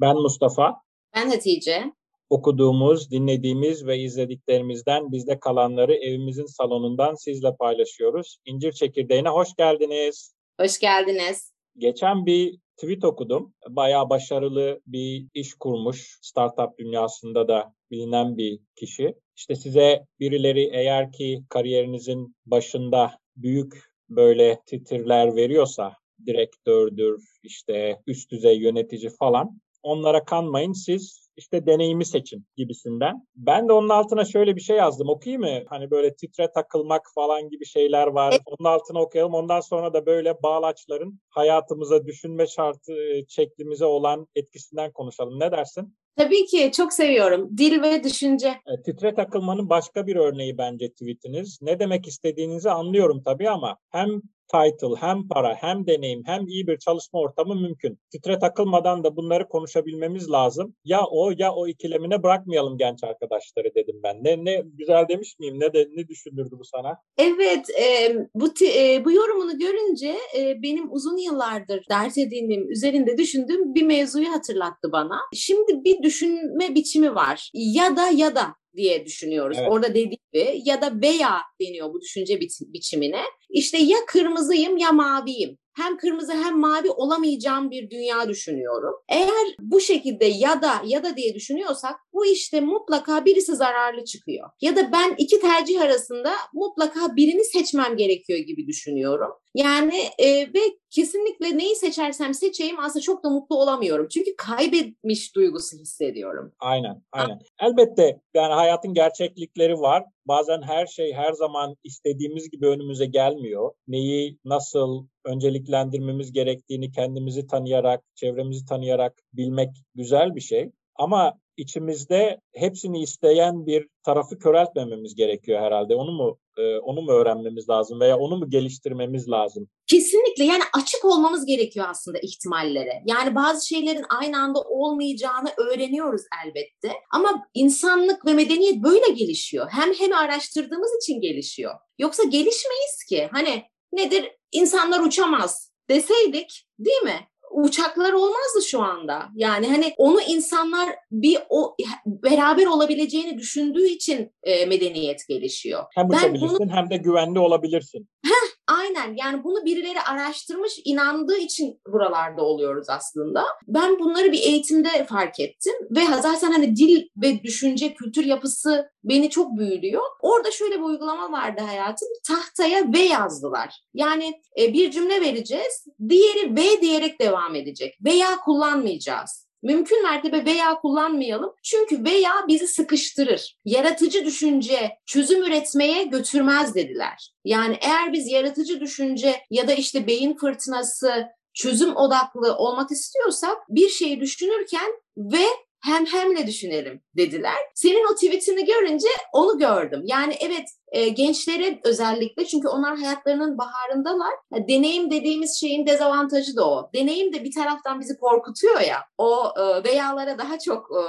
[0.00, 0.74] Ben Mustafa.
[1.14, 1.92] Ben Hatice.
[2.30, 8.38] Okuduğumuz, dinlediğimiz ve izlediklerimizden bizde kalanları evimizin salonundan sizle paylaşıyoruz.
[8.44, 10.34] İncir Çekirdeği'ne hoş geldiniz.
[10.60, 11.52] Hoş geldiniz.
[11.78, 13.54] Geçen bir tweet okudum.
[13.68, 16.18] Bayağı başarılı bir iş kurmuş.
[16.22, 19.14] Startup dünyasında da bilinen bir kişi.
[19.36, 23.74] İşte size birileri eğer ki kariyerinizin başında büyük
[24.08, 25.92] böyle titirler veriyorsa
[26.26, 33.26] direktördür, işte üst düzey yönetici falan onlara kanmayın siz işte deneyimi seçin gibisinden.
[33.36, 35.08] Ben de onun altına şöyle bir şey yazdım.
[35.08, 35.62] Okuyayım mı?
[35.68, 38.32] Hani böyle titre takılmak falan gibi şeyler var.
[38.32, 38.42] Evet.
[38.46, 39.34] Onun altına okuyalım.
[39.34, 42.92] Ondan sonra da böyle bağlaçların hayatımıza düşünme şartı
[43.28, 45.40] şeklimize olan etkisinden konuşalım.
[45.40, 45.94] Ne dersin?
[46.16, 47.58] Tabii ki çok seviyorum.
[47.58, 48.48] Dil ve düşünce.
[48.48, 51.58] E, titre takılmanın başka bir örneği bence tweetiniz.
[51.62, 56.78] Ne demek istediğinizi anlıyorum tabii ama hem title, hem para, hem deneyim, hem iyi bir
[56.78, 57.98] çalışma ortamı mümkün.
[58.12, 60.74] Titre takılmadan da bunları konuşabilmemiz lazım.
[60.84, 64.24] Ya o ya o ikilemine bırakmayalım genç arkadaşları dedim ben.
[64.24, 65.60] Ne ne güzel demiş miyim?
[65.60, 66.96] Ne de ne düşündürdü bu sana?
[67.18, 73.74] Evet, e, bu e, bu yorumunu görünce e, benim uzun yıllardır dert edindiğim, üzerinde düşündüğüm
[73.74, 75.18] bir mevzuyu hatırlattı bana.
[75.34, 77.50] Şimdi bir düşünme biçimi var.
[77.54, 79.58] Ya da ya da diye düşünüyoruz.
[79.60, 79.72] Evet.
[79.72, 83.20] Orada dediği gibi ya da veya deniyor bu düşünce bi- biçimine.
[83.56, 88.94] İşte ya kırmızıyım ya maviyim hem kırmızı hem mavi olamayacağım bir dünya düşünüyorum.
[89.08, 94.50] Eğer bu şekilde ya da ya da diye düşünüyorsak bu işte mutlaka birisi zararlı çıkıyor.
[94.60, 99.30] Ya da ben iki tercih arasında mutlaka birini seçmem gerekiyor gibi düşünüyorum.
[99.54, 100.60] Yani e, ve
[100.90, 104.08] kesinlikle neyi seçersem seçeyim aslında çok da mutlu olamıyorum.
[104.08, 106.52] Çünkü kaybetmiş duygusu hissediyorum.
[106.58, 107.40] Aynen, aynen.
[107.60, 110.04] Elbette yani hayatın gerçeklikleri var.
[110.26, 113.72] Bazen her şey her zaman istediğimiz gibi önümüze gelmiyor.
[113.88, 120.70] Neyi nasıl önceliklendirmemiz gerektiğini kendimizi tanıyarak, çevremizi tanıyarak bilmek güzel bir şey.
[120.94, 125.94] Ama içimizde hepsini isteyen bir tarafı köreltmememiz gerekiyor herhalde.
[125.94, 129.68] Onu mu e, onu mu öğrenmemiz lazım veya onu mu geliştirmemiz lazım?
[129.86, 133.02] Kesinlikle yani açık olmamız gerekiyor aslında ihtimallere.
[133.06, 136.98] Yani bazı şeylerin aynı anda olmayacağını öğreniyoruz elbette.
[137.12, 139.66] Ama insanlık ve medeniyet böyle gelişiyor.
[139.70, 141.74] Hem hem araştırdığımız için gelişiyor.
[141.98, 143.28] Yoksa gelişmeyiz ki.
[143.32, 144.30] Hani nedir?
[144.56, 147.28] İnsanlar uçamaz deseydik değil mi?
[147.50, 149.28] uçaklar olmazdı şu anda.
[149.34, 155.84] Yani hani onu insanlar bir o beraber olabileceğini düşündüğü için e, medeniyet gelişiyor.
[155.94, 156.72] Hem uçabilirsin bunu...
[156.72, 158.08] hem de güvenli olabilirsin.
[158.24, 163.44] Heh, aynen yani bunu birileri araştırmış inandığı için buralarda oluyoruz aslında.
[163.66, 169.30] Ben bunları bir eğitimde fark ettim ve zaten hani dil ve düşünce kültür yapısı beni
[169.30, 170.02] çok büyülüyor.
[170.20, 172.08] Orada şöyle bir uygulama vardı hayatım.
[172.28, 173.74] Tahtaya V yazdılar.
[173.94, 175.84] Yani e, bir cümle vereceğiz.
[176.08, 177.94] Diğeri V diyerek devam edecek.
[178.04, 179.45] Veya kullanmayacağız.
[179.66, 181.52] Mümkün mertebe veya kullanmayalım.
[181.62, 183.56] Çünkü veya bizi sıkıştırır.
[183.64, 187.32] Yaratıcı düşünce çözüm üretmeye götürmez dediler.
[187.44, 193.88] Yani eğer biz yaratıcı düşünce ya da işte beyin fırtınası çözüm odaklı olmak istiyorsak bir
[193.88, 195.46] şeyi düşünürken ve
[195.86, 197.56] hem hemle düşünelim dediler.
[197.74, 200.02] Senin o tweetini görünce onu gördüm.
[200.04, 204.34] Yani evet e, gençlere özellikle çünkü onlar hayatlarının baharındalar.
[204.52, 206.90] Ya, deneyim dediğimiz şeyin dezavantajı da o.
[206.94, 208.98] Deneyim de bir taraftan bizi korkutuyor ya.
[209.18, 211.02] O e, veyalara daha çok e,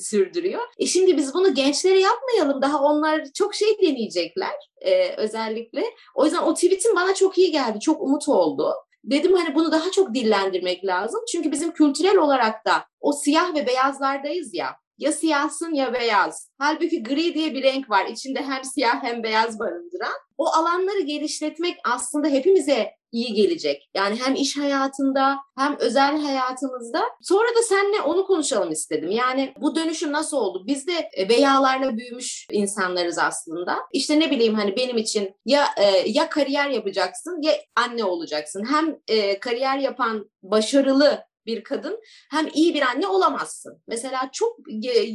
[0.00, 0.62] sürdürüyor.
[0.78, 2.62] E şimdi biz bunu gençlere yapmayalım.
[2.62, 5.84] Daha onlar çok şey deneyecekler e, özellikle.
[6.14, 7.80] O yüzden o tweetin bana çok iyi geldi.
[7.80, 8.74] Çok umut oldu.
[9.06, 11.20] Dedim hani bunu daha çok dillendirmek lazım.
[11.32, 14.76] Çünkü bizim kültürel olarak da o siyah ve beyazlardayız ya.
[14.98, 16.50] Ya siyahsın ya beyaz.
[16.58, 18.06] Halbuki gri diye bir renk var.
[18.06, 20.14] İçinde hem siyah hem beyaz barındıran.
[20.38, 23.90] O alanları geliştirmek aslında hepimize iyi gelecek.
[23.94, 27.02] Yani hem iş hayatında hem özel hayatımızda.
[27.22, 29.10] Sonra da seninle onu konuşalım istedim.
[29.10, 30.64] Yani bu dönüşüm nasıl oldu?
[30.66, 33.78] Biz de veyalarla e, büyümüş insanlarız aslında.
[33.92, 38.64] İşte ne bileyim hani benim için ya e, ya kariyer yapacaksın ya anne olacaksın.
[38.70, 42.00] Hem e, kariyer yapan başarılı bir kadın
[42.30, 43.82] hem iyi bir anne olamazsın.
[43.88, 44.56] Mesela çok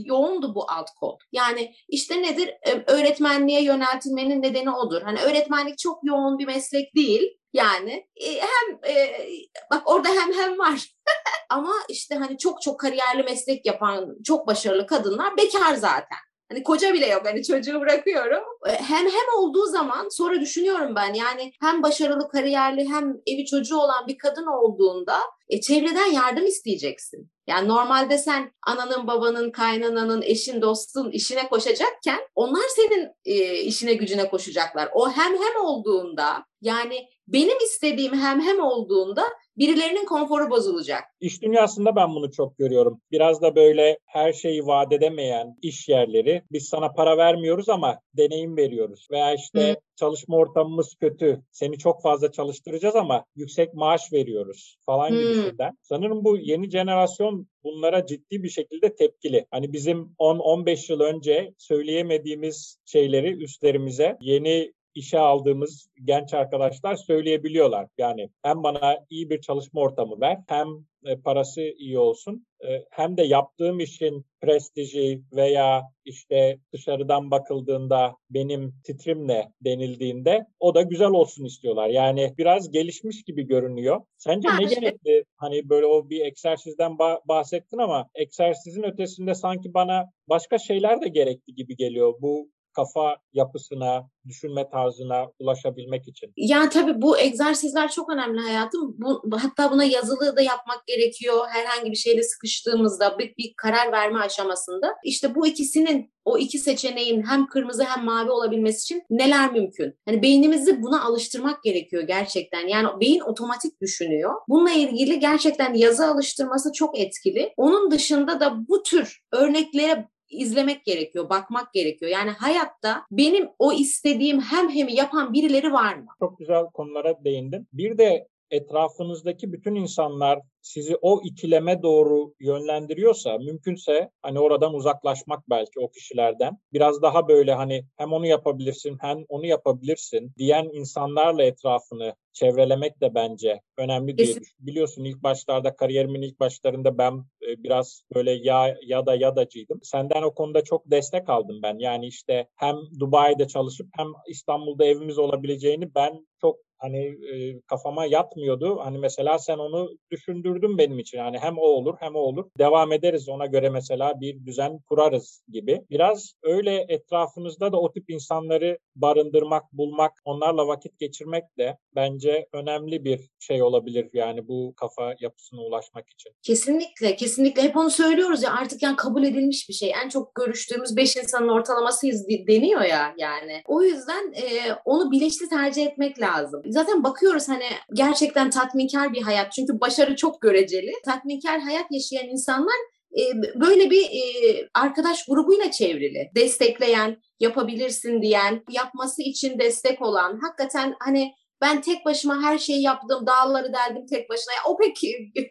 [0.05, 1.19] yoğundu bu alt kod.
[1.31, 2.53] Yani işte nedir?
[2.87, 5.01] Öğretmenliğe yöneltilmenin nedeni odur.
[5.01, 7.37] Hani öğretmenlik çok yoğun bir meslek değil.
[7.53, 9.25] Yani e, hem e,
[9.71, 10.87] bak orada hem hem var.
[11.49, 16.17] Ama işte hani çok çok kariyerli meslek yapan çok başarılı kadınlar bekar zaten.
[16.51, 17.25] Hani koca bile yok.
[17.25, 18.43] Hani çocuğu bırakıyorum.
[18.67, 23.77] E, hem hem olduğu zaman sonra düşünüyorum ben yani hem başarılı, kariyerli hem evi çocuğu
[23.77, 25.19] olan bir kadın olduğunda
[25.49, 27.31] e, çevreden yardım isteyeceksin.
[27.47, 34.29] Yani normalde sen ananın, babanın, kaynananın, eşin, dostun işine koşacakken onlar senin e, işine gücüne
[34.29, 34.89] koşacaklar.
[34.93, 39.23] O hem hem olduğunda yani benim istediğim hem hem olduğunda
[39.57, 41.03] birilerinin konforu bozulacak.
[41.19, 43.01] İş dünyasında ben bunu çok görüyorum.
[43.11, 48.57] Biraz da böyle her şeyi vaat edemeyen iş yerleri biz sana para vermiyoruz ama deneyim
[48.57, 49.07] veriyoruz.
[49.11, 49.75] Veya işte Hı.
[49.95, 51.41] çalışma ortamımız kötü.
[51.51, 55.23] Seni çok fazla çalıştıracağız ama yüksek maaş veriyoruz falan Hı.
[55.23, 55.77] gibisinden.
[55.81, 59.45] Sanırım bu yeni jenerasyon bunlara ciddi bir şekilde tepkili.
[59.51, 67.87] Hani bizim 10-15 yıl önce söyleyemediğimiz şeyleri üstlerimize yeni işe aldığımız genç arkadaşlar söyleyebiliyorlar.
[67.97, 70.67] Yani hem bana iyi bir çalışma ortamı ver, hem
[71.05, 78.73] e, parası iyi olsun, e, hem de yaptığım işin prestiji veya işte dışarıdan bakıldığında benim
[78.83, 81.87] titrimle denildiğinde o da güzel olsun istiyorlar.
[81.89, 84.01] Yani biraz gelişmiş gibi görünüyor.
[84.17, 85.25] Sence ne gerekli?
[85.35, 91.55] Hani böyle o bir egzersizden bahsettin ama egzersizin ötesinde sanki bana başka şeyler de gerekli
[91.55, 92.13] gibi geliyor.
[92.21, 96.33] Bu kafa yapısına, düşünme tarzına ulaşabilmek için.
[96.37, 98.95] Yani tabii bu egzersizler çok önemli hayatım.
[98.97, 101.47] Bu, hatta buna yazılı da yapmak gerekiyor.
[101.49, 104.87] Herhangi bir şeyle sıkıştığımızda bir, bir karar verme aşamasında.
[105.03, 109.93] İşte bu ikisinin o iki seçeneğin hem kırmızı hem mavi olabilmesi için neler mümkün?
[110.05, 112.67] Hani beynimizi buna alıştırmak gerekiyor gerçekten.
[112.67, 114.33] Yani beyin otomatik düşünüyor.
[114.47, 117.53] Bununla ilgili gerçekten yazı alıştırması çok etkili.
[117.57, 122.11] Onun dışında da bu tür örneklere izlemek gerekiyor, bakmak gerekiyor.
[122.11, 126.05] Yani hayatta benim o istediğim hem hemi yapan birileri var mı?
[126.19, 127.67] Çok güzel konulara değindin.
[127.73, 135.79] Bir de etrafınızdaki bütün insanlar sizi o ikileme doğru yönlendiriyorsa mümkünse hani oradan uzaklaşmak belki
[135.79, 136.57] o kişilerden.
[136.73, 143.15] Biraz daha böyle hani hem onu yapabilirsin hem onu yapabilirsin diyen insanlarla etrafını çevrelemek de
[143.15, 144.43] bence önemli diye Kesin.
[144.59, 149.79] Biliyorsun ilk başlarda kariyerimin ilk başlarında ben e, biraz böyle ya ya da ya dacıydım.
[149.83, 151.79] Senden o konuda çok destek aldım ben.
[151.79, 158.79] Yani işte hem Dubai'de çalışıp hem İstanbul'da evimiz olabileceğini ben çok hani e, kafama yatmıyordu.
[158.83, 161.17] Hani mesela sen onu düşündürdün benim için.
[161.17, 162.45] Yani hem o olur hem o olur.
[162.57, 165.81] Devam ederiz ona göre mesela bir düzen kurarız gibi.
[165.89, 173.03] Biraz öyle etrafınızda da o tip insanları barındırmak, bulmak, onlarla vakit geçirmek de bence önemli
[173.03, 176.31] bir şey olabilir yani bu kafa yapısına ulaşmak için.
[176.41, 177.61] Kesinlikle, kesinlikle.
[177.61, 179.91] Hep onu söylüyoruz ya artık yani kabul edilmiş bir şey.
[180.03, 183.61] En çok görüştüğümüz beş insanın ortalamasıyız deniyor ya yani.
[183.65, 189.51] O yüzden e, onu bilinçli tercih etmek lazım zaten bakıyoruz hani gerçekten tatminkar bir hayat.
[189.51, 190.91] Çünkü başarı çok göreceli.
[191.05, 192.75] Tatminkar hayat yaşayan insanlar
[193.19, 193.23] e,
[193.61, 196.31] böyle bir e, arkadaş grubuyla çevrili.
[196.35, 201.31] Destekleyen, yapabilirsin diyen, yapması için destek olan, hakikaten hani
[201.61, 204.53] ben tek başıma her şeyi yaptım, dağları deldim tek başına.
[204.69, 205.01] O pek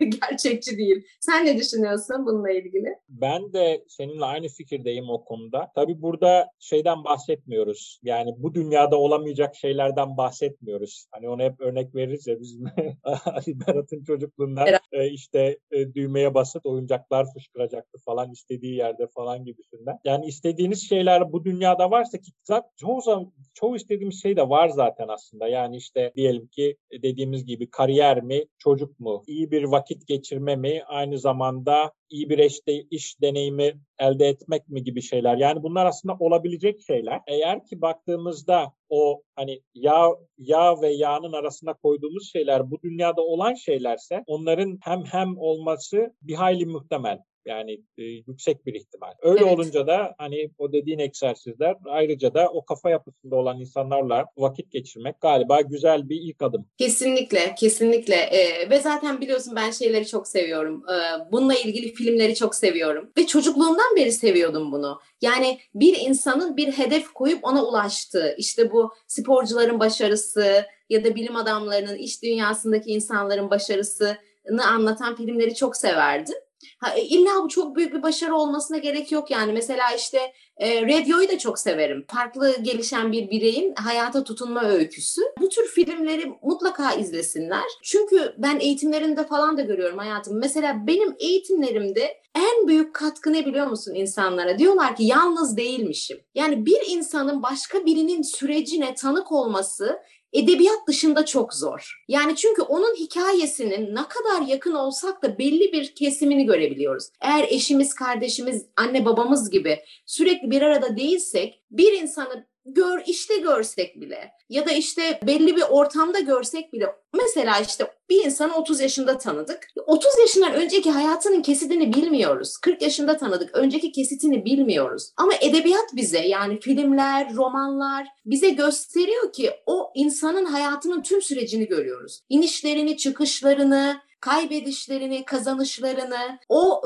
[0.20, 1.04] gerçekçi değil.
[1.20, 2.88] Sen ne düşünüyorsun bununla ilgili?
[3.08, 5.72] Ben de seninle aynı fikirdeyim o konuda.
[5.74, 8.00] Tabii burada şeyden bahsetmiyoruz.
[8.02, 11.06] Yani bu dünyada olamayacak şeylerden bahsetmiyoruz.
[11.10, 12.64] Hani ona hep örnek veririz ya bizim
[13.04, 19.98] Ali Berat'ın çocukluğundan e, işte e, düğmeye basıp oyuncaklar fışkıracaktı falan istediği yerde falan gibisinden.
[20.04, 22.30] Yani istediğiniz şeyler bu dünyada varsa ki
[22.76, 25.48] çoğu zaman çoğu istediğimiz şey de var zaten aslında.
[25.48, 30.56] Yani işte diyelim ki e, dediğimiz gibi kariyer mi, çocuk mu, iyi bir vakit geçirme
[30.56, 35.36] mi, aynı zamanda iyi bir işte iş deneyimi elde etmek mi gibi şeyler.
[35.36, 37.20] Yani bunlar aslında olabilecek şeyler.
[37.26, 43.54] Eğer ki baktığımızda o hani yağ, yağ ve yağın arasına koyduğumuz şeyler bu dünyada olan
[43.54, 47.18] şeylerse onların hem hem olması bir hayli muhtemel.
[47.46, 49.12] Yani e, yüksek bir ihtimal.
[49.22, 49.52] Öyle evet.
[49.52, 55.20] olunca da hani o dediğin egzersizler ayrıca da o kafa yapısında olan insanlarla vakit geçirmek
[55.20, 56.66] galiba güzel bir ilk adım.
[56.78, 58.14] Kesinlikle, kesinlikle.
[58.14, 60.84] Ee, ve zaten biliyorsun ben şeyleri çok seviyorum.
[60.88, 63.10] Ee, bununla ilgili filmleri çok seviyorum.
[63.18, 65.00] Ve çocukluğumdan beri seviyordum bunu.
[65.22, 71.36] Yani bir insanın bir hedef koyup ona ulaştığı, işte bu sporcuların başarısı ya da bilim
[71.36, 76.36] adamlarının, iş dünyasındaki insanların başarısını anlatan filmleri çok severdim.
[76.80, 79.52] Ha, e, illa bu çok büyük bir başarı olmasına gerek yok yani.
[79.52, 82.04] Mesela işte e, radyoyu da çok severim.
[82.08, 85.22] Farklı gelişen bir bireyin hayata tutunma öyküsü.
[85.40, 87.64] Bu tür filmleri mutlaka izlesinler.
[87.82, 90.38] Çünkü ben eğitimlerinde falan da görüyorum hayatım.
[90.38, 94.58] Mesela benim eğitimlerimde en büyük katkı ne biliyor musun insanlara?
[94.58, 96.20] Diyorlar ki yalnız değilmişim.
[96.34, 99.98] Yani bir insanın başka birinin sürecine tanık olması
[100.32, 102.04] edebiyat dışında çok zor.
[102.08, 107.08] Yani çünkü onun hikayesinin ne kadar yakın olsak da belli bir kesimini görebiliyoruz.
[107.20, 114.00] Eğer eşimiz, kardeşimiz, anne babamız gibi sürekli bir arada değilsek bir insanı gör işte görsek
[114.00, 119.18] bile ya da işte belli bir ortamda görsek bile mesela işte bir insanı 30 yaşında
[119.18, 119.68] tanıdık.
[119.86, 122.56] 30 yaşından önceki hayatının kesitini bilmiyoruz.
[122.56, 123.56] 40 yaşında tanıdık.
[123.56, 125.12] Önceki kesitini bilmiyoruz.
[125.16, 132.20] Ama edebiyat bize yani filmler, romanlar bize gösteriyor ki o insanın hayatının tüm sürecini görüyoruz.
[132.28, 136.82] İnişlerini, çıkışlarını, kaybedişlerini, kazanışlarını, o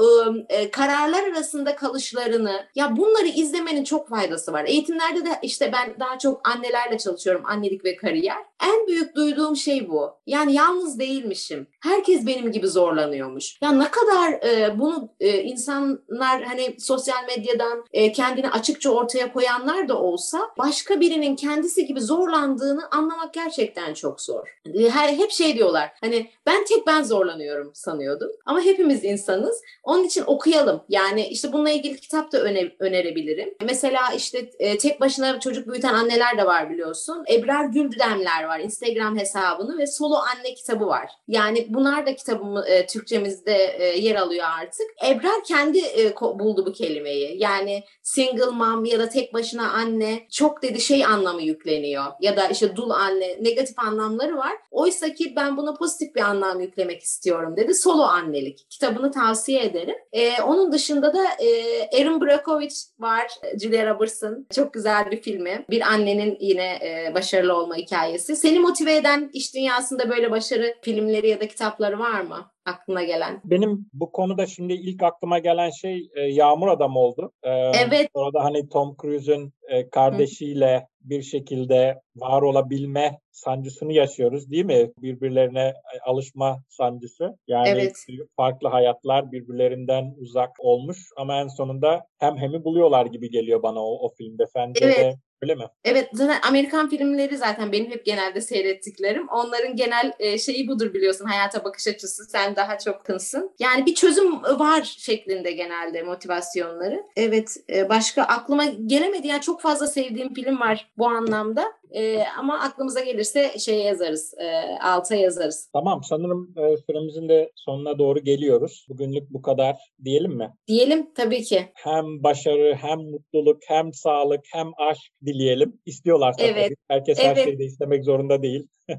[0.48, 4.64] e, kararlar arasında kalışlarını ya bunları izlemenin çok faydası var.
[4.64, 7.42] Eğitimlerde de işte ben daha çok annelerle çalışıyorum.
[7.44, 8.38] Annelik ve kariyer.
[8.64, 10.10] En büyük duyduğum şey bu.
[10.26, 11.66] Yani yalnız değilmişim.
[11.80, 13.58] Herkes benim gibi zorlanıyormuş.
[13.62, 19.88] Ya ne kadar e, bunu e, insanlar hani sosyal medyadan e, kendini açıkça ortaya koyanlar
[19.88, 24.60] da olsa başka birinin kendisi gibi zorlandığını anlamak gerçekten çok zor.
[24.90, 25.90] Her hep şey diyorlar.
[26.00, 28.30] Hani ben tek ben zor zorlanıyorum sanıyordum.
[28.46, 29.62] Ama hepimiz insanız.
[29.82, 30.82] Onun için okuyalım.
[30.88, 33.54] Yani işte bununla ilgili kitap da öne, önerebilirim.
[33.64, 37.24] Mesela işte e, tek başına çocuk büyüten anneler de var biliyorsun.
[37.32, 41.10] Ebrar Güldemler var Instagram hesabını ve Solo Anne kitabı var.
[41.28, 44.86] Yani bunlar da kitabımı e, Türkçemizde e, yer alıyor artık.
[45.06, 47.42] Ebrar kendi e, buldu bu kelimeyi.
[47.42, 52.04] Yani single mom ya da tek başına anne çok dedi şey anlamı yükleniyor.
[52.20, 54.52] Ya da işte dul anne negatif anlamları var.
[54.70, 57.74] Oysa ki ben buna pozitif bir anlam yüklemek istiyorum istiyorum dedi.
[57.74, 58.66] Solo annelik.
[58.70, 59.96] Kitabını tavsiye ederim.
[60.12, 61.48] E, onun dışında da e,
[61.92, 63.26] Erin Brockovich var.
[63.62, 64.46] Julia Roberts'ın.
[64.54, 65.64] Çok güzel bir filmi.
[65.70, 68.36] Bir annenin yine e, başarılı olma hikayesi.
[68.36, 72.53] Seni motive eden iş dünyasında böyle başarı filmleri ya da kitapları var mı?
[72.64, 73.40] Aklına gelen?
[73.44, 77.32] Benim bu konuda şimdi ilk aklıma gelen şey e, Yağmur Adam oldu.
[77.42, 78.08] E, evet.
[78.14, 81.10] Orada hani Tom Cruise'un e, kardeşiyle Hı.
[81.10, 84.90] bir şekilde var olabilme sancısını yaşıyoruz değil mi?
[84.98, 87.38] Birbirlerine e, alışma sancısı.
[87.46, 87.92] Yani evet.
[88.36, 94.06] farklı hayatlar birbirlerinden uzak olmuş ama en sonunda hem hemi buluyorlar gibi geliyor bana o,
[94.06, 94.44] o filmde.
[94.46, 94.98] Sence evet.
[94.98, 95.64] de Öyle mi?
[95.84, 99.28] Evet zaten Amerikan filmleri zaten benim hep genelde seyrettiklerim.
[99.28, 102.24] Onların genel e, şeyi budur biliyorsun hayata bakış açısı.
[102.24, 103.50] Sen daha çok kınsın.
[103.58, 107.02] Yani bir çözüm var şeklinde genelde motivasyonları.
[107.16, 109.26] Evet e, başka aklıma gelemedi.
[109.26, 111.72] Yani çok fazla sevdiğim film var bu anlamda.
[111.94, 114.34] E, ama aklımıza gelirse şey yazarız.
[114.38, 115.70] E, alta yazarız.
[115.72, 118.86] Tamam sanırım e, süremizin de sonuna doğru geliyoruz.
[118.88, 120.50] Bugünlük bu kadar diyelim mi?
[120.68, 121.72] Diyelim tabii ki.
[121.74, 125.80] Hem başarı hem mutluluk hem sağlık hem aşk dileyelim.
[125.86, 126.64] İstiyorlarsa evet.
[126.64, 126.76] tabii.
[126.88, 127.36] Herkes evet.
[127.36, 128.68] her şeyi de istemek zorunda değil.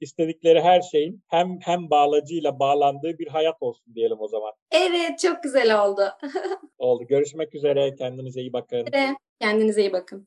[0.00, 4.52] İstedikleri her şeyin hem hem bağlacıyla bağlandığı bir hayat olsun diyelim o zaman.
[4.70, 6.02] Evet çok güzel oldu.
[6.78, 7.04] oldu.
[7.08, 7.94] Görüşmek üzere.
[7.94, 8.86] Kendinize iyi bakın.
[8.92, 10.26] Evet, kendinize iyi bakın.